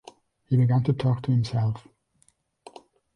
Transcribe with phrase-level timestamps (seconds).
[0.49, 1.87] He began to talk to himself.